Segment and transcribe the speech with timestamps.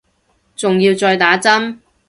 [0.55, 1.77] 仲要再打針